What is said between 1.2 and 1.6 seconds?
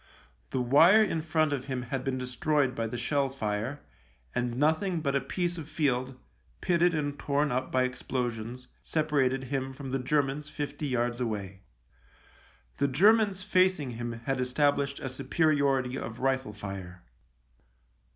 front